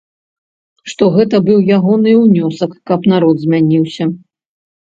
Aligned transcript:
Што 0.93 1.09
гэта 1.17 1.41
быў 1.49 1.59
ягоны 1.77 2.15
ўнёсак, 2.23 2.71
каб 2.93 3.07
народ 3.15 3.35
змяніўся. 3.47 4.03